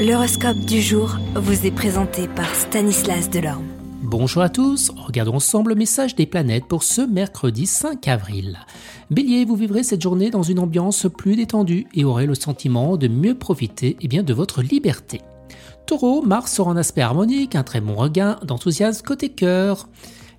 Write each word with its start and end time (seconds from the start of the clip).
L'horoscope 0.00 0.60
du 0.60 0.80
jour 0.80 1.18
vous 1.34 1.66
est 1.66 1.70
présenté 1.70 2.26
par 2.26 2.54
Stanislas 2.54 3.28
Delorme. 3.28 3.66
Bonjour 4.02 4.40
à 4.40 4.48
tous, 4.48 4.90
regardons 4.96 5.34
ensemble 5.34 5.72
le 5.72 5.74
message 5.74 6.14
des 6.14 6.24
planètes 6.24 6.64
pour 6.64 6.84
ce 6.84 7.02
mercredi 7.02 7.66
5 7.66 8.08
avril. 8.08 8.60
Bélier, 9.10 9.44
vous 9.44 9.56
vivrez 9.56 9.82
cette 9.82 10.00
journée 10.00 10.30
dans 10.30 10.42
une 10.42 10.58
ambiance 10.58 11.06
plus 11.18 11.36
détendue 11.36 11.86
et 11.92 12.04
aurez 12.04 12.24
le 12.24 12.34
sentiment 12.34 12.96
de 12.96 13.08
mieux 13.08 13.34
profiter 13.34 13.98
eh 14.00 14.08
bien, 14.08 14.22
de 14.22 14.32
votre 14.32 14.62
liberté. 14.62 15.20
Taureau, 15.84 16.22
Mars 16.22 16.50
sera 16.50 16.70
en 16.70 16.78
aspect 16.78 17.02
harmonique, 17.02 17.54
un 17.54 17.62
très 17.62 17.82
bon 17.82 17.94
regain 17.94 18.38
d'enthousiasme 18.42 19.04
côté 19.04 19.28
cœur. 19.28 19.86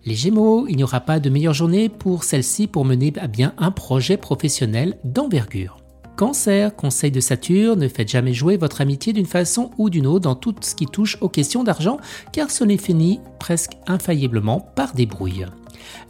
Les 0.05 0.15
Gémeaux, 0.15 0.65
il 0.69 0.75
n'y 0.75 0.83
aura 0.83 1.01
pas 1.01 1.19
de 1.19 1.29
meilleure 1.29 1.53
journée 1.53 1.87
pour 1.87 2.23
celle-ci 2.23 2.65
pour 2.65 2.83
mener 2.83 3.13
à 3.21 3.27
bien 3.27 3.53
un 3.59 3.69
projet 3.69 4.17
professionnel 4.17 4.97
d'envergure. 5.03 5.80
Cancer, 6.15 6.75
conseil 6.75 7.11
de 7.11 7.19
Saturne, 7.19 7.79
ne 7.79 7.87
faites 7.87 8.09
jamais 8.09 8.33
jouer 8.33 8.57
votre 8.57 8.81
amitié 8.81 9.13
d'une 9.13 9.25
façon 9.25 9.71
ou 9.77 9.89
d'une 9.89 10.07
autre 10.07 10.23
dans 10.23 10.35
tout 10.35 10.53
ce 10.61 10.75
qui 10.75 10.85
touche 10.85 11.17
aux 11.21 11.29
questions 11.29 11.63
d'argent, 11.63 11.97
car 12.31 12.51
ce 12.51 12.63
n'est 12.63 12.77
fini 12.77 13.19
presque 13.39 13.71
infailliblement 13.87 14.59
par 14.59 14.93
des 14.93 15.05
brouilles. 15.05 15.47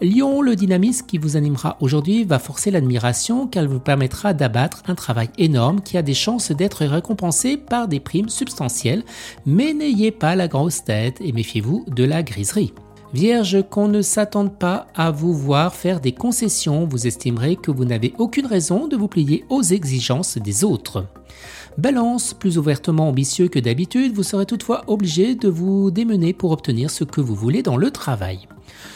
Lion, 0.02 0.41
le 0.41 0.55
dynamisme 0.55 1.05
qui 1.05 1.18
vous 1.18 1.38
animera 1.38 1.77
aujourd'hui 1.80 2.24
va 2.24 2.40
forcer 2.40 2.72
l'admiration 2.72 3.48
car 3.48 3.64
il 3.64 3.70
vous 3.70 3.80
permettra 3.80 4.34
d'abattre 4.34 4.84
un 4.88 4.96
travail 4.96 5.30
énorme 5.38 5.82
qui 5.82 5.98
a 5.98 6.02
des 6.02 6.13
chances 6.13 6.52
d'être 6.52 6.86
récompensé 6.86 7.58
par 7.58 7.88
des 7.88 7.99
primes 7.99 8.30
substantielles, 8.30 9.04
mais 9.46 9.74
n'ayez 9.74 10.12
pas 10.12 10.36
la 10.36 10.48
grosse 10.48 10.84
tête 10.84 11.18
et 11.22 11.32
méfiez-vous 11.32 11.86
de 11.88 12.04
la 12.04 12.24
griserie. 12.24 12.74
Vierge, 13.14 13.64
qu'on 13.70 13.90
ne 13.90 14.02
s'attende 14.02 14.58
pas 14.58 14.88
à 14.96 15.12
vous 15.12 15.34
voir 15.34 15.76
faire 15.76 16.00
des 16.00 16.14
concessions, 16.14 16.86
vous 16.86 17.08
estimerez 17.08 17.58
que 17.58 17.70
vous 17.70 17.84
n'avez 17.84 18.14
aucune 18.18 18.46
raison 18.46 18.88
de 18.88 18.96
vous 18.96 19.10
plier 19.10 19.44
aux 19.50 19.62
exigences 19.62 20.38
des 20.38 20.64
autres. 20.64 21.06
Balance, 21.78 22.34
plus 22.34 22.58
ouvertement 22.58 23.10
ambitieux 23.10 23.50
que 23.50 23.60
d'habitude, 23.60 24.14
vous 24.14 24.24
serez 24.24 24.46
toutefois 24.46 24.84
obligé 24.88 25.36
de 25.36 25.50
vous 25.50 25.92
démener 25.92 26.32
pour 26.32 26.52
obtenir 26.52 26.90
ce 26.90 27.04
que 27.04 27.20
vous 27.20 27.35
voulez 27.35 27.63
dans 27.63 27.77
le 27.77 27.91
travail. 27.91 28.48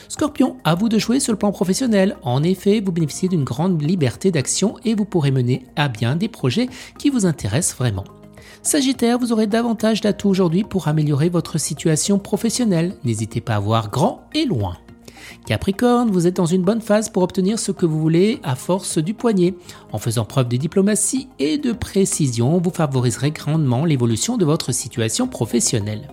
Scorpion, 0.08 0.58
à 0.64 0.76
vous 0.76 0.88
de 0.88 0.98
jouer 0.98 1.20
sur 1.20 1.34
le 1.34 1.40
plan 1.40 1.52
professionnel. 1.52 2.16
En 2.24 2.42
effet, 2.42 2.80
vous 2.80 2.94
bénéficiez 2.94 3.28
d'une 3.28 3.44
grande 3.44 3.82
liberté 3.82 4.32
d'action 4.32 4.76
et 4.86 4.96
vous 4.96 5.06
pourrez 5.06 5.32
mener 5.32 5.66
à 5.76 5.90
bien 5.90 6.16
des 6.16 6.30
projets 6.30 6.70
qui 6.98 7.10
vous 7.10 7.26
intéressent 7.26 7.76
vraiment. 7.78 8.06
Sagittaire, 8.62 9.20
vous 9.20 9.32
aurez 9.32 9.48
davantage 9.48 10.02
d'atouts 10.02 10.30
aujourd'hui 10.30 10.64
pour 10.64 10.88
améliorer 10.88 11.30
votre 11.30 11.58
situation 11.58 12.20
professionnelle. 12.20 12.96
N'hésitez 13.04 13.42
pas 13.42 13.56
à 13.56 13.60
voir 13.60 13.90
grand 13.90 14.28
et 14.34 14.46
loin. 14.46 14.78
Capricorne, 15.46 16.12
vous 16.12 16.28
êtes 16.28 16.36
dans 16.36 16.46
une 16.46 16.64
bonne 16.64 16.82
phase 16.82 17.10
pour 17.10 17.24
obtenir 17.24 17.60
ce 17.60 17.72
que 17.72 17.86
vous 17.86 18.00
voulez 18.00 18.40
à 18.44 18.56
force 18.56 18.98
du 18.98 19.14
poignet. 19.14 19.54
En 19.92 19.98
faisant 19.98 20.26
preuve 20.26 20.50
de 20.50 20.58
diplomatie 20.58 21.28
et 21.40 21.58
de 21.58 21.72
précision, 21.72 22.60
vous 22.60 22.72
favoriserez 22.72 23.32
grandement 23.32 23.86
l'évolution 23.86 24.38
de 24.38 24.46
votre 24.46 24.72
situation 24.72 25.28
professionnelle. 25.28 26.08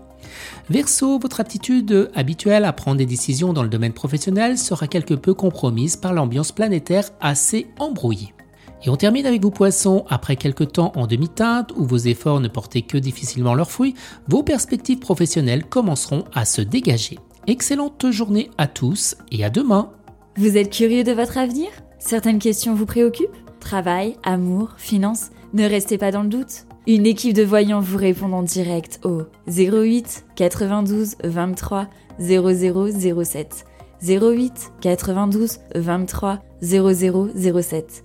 Verseau, 0.70 1.19
votre 1.19 1.41
aptitude 1.41 2.11
habituelle 2.14 2.64
à 2.64 2.73
prendre 2.73 2.98
des 2.98 3.07
décisions 3.07 3.53
dans 3.53 3.62
le 3.62 3.69
domaine 3.69 3.92
professionnel 3.92 4.59
sera 4.59 4.86
quelque 4.86 5.14
peu 5.14 5.34
compromise 5.34 5.97
par 5.97 6.12
l'ambiance 6.12 6.53
planétaire 6.53 7.11
assez 7.20 7.67
embrouillée. 7.79 8.33
Et 8.85 8.91
on 8.91 8.97
termine 8.97 9.27
avec 9.27 9.43
vous 9.43 9.51
poissons, 9.51 10.05
après 10.09 10.37
quelques 10.37 10.73
temps 10.73 10.93
en 10.97 11.07
demi-teinte 11.07 11.73
où 11.77 11.85
vos 11.85 11.99
efforts 11.99 12.41
ne 12.41 12.49
portaient 12.49 12.83
que 12.83 12.99
difficilement 12.99 13.55
leurs 13.55 13.71
fruits, 13.71 13.95
vos 14.29 14.43
perspectives 14.43 14.99
professionnelles 14.99 15.65
commenceront 15.65 16.25
à 16.35 16.45
se 16.45 16.63
dégager. 16.63 17.19
Excellente 17.47 18.11
journée 18.11 18.51
à 18.59 18.67
tous 18.67 19.17
et 19.31 19.45
à 19.45 19.51
demain. 19.51 19.93
Vous 20.37 20.57
êtes 20.57 20.71
curieux 20.71 21.05
de 21.05 21.13
votre 21.13 21.39
avenir? 21.39 21.69
Certaines 21.99 22.41
questions 22.41 22.75
vous 22.75 22.87
préoccupent? 22.87 23.29
Travail, 23.61 24.17
amour, 24.25 24.71
finances? 24.79 25.31
Ne 25.53 25.69
restez 25.69 25.99
pas 25.99 26.11
dans 26.11 26.23
le 26.23 26.29
doute. 26.29 26.67
Une 26.89 27.07
équipe 27.07 27.35
de 27.35 27.45
voyants 27.45 27.81
vous 27.81 27.99
répond 27.99 28.33
en 28.33 28.43
direct 28.43 28.99
au 29.05 29.23
08 29.47 30.25
92 30.35 31.15
23 31.23 31.89
0007. 32.19 33.65
08 34.03 34.73
92 34.81 35.59
23 35.77 36.41
0007. 36.61 38.05